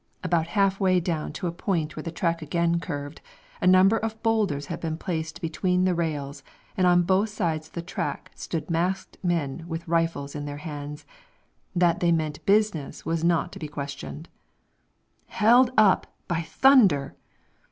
About 0.23 0.47
half 0.57 0.79
way 0.79 0.99
down 0.99 1.31
to 1.33 1.45
a 1.45 1.51
point 1.51 1.95
where 1.95 2.01
the 2.01 2.09
track 2.09 2.41
again 2.41 2.79
curved, 2.79 3.21
a 3.61 3.67
number 3.67 3.97
of 3.99 4.19
boulders 4.23 4.65
had 4.65 4.79
been 4.79 4.97
placed 4.97 5.41
between 5.41 5.83
the 5.85 5.93
rails, 5.93 6.41
and 6.75 6.87
on 6.87 7.03
both 7.03 7.29
sides 7.29 7.67
of 7.67 7.73
the 7.73 7.83
track 7.83 8.31
stood 8.33 8.67
masked 8.71 9.19
men 9.21 9.63
with 9.67 9.87
rifles 9.87 10.33
in 10.33 10.45
their 10.45 10.57
hands. 10.57 11.05
That 11.75 11.99
they 11.99 12.11
meant 12.11 12.43
business 12.47 13.05
was 13.05 13.23
not 13.23 13.51
to 13.51 13.59
be 13.59 13.67
questioned. 13.67 14.27
"Held 15.27 15.69
up, 15.77 16.07
by 16.27 16.41
thunder!" 16.41 17.15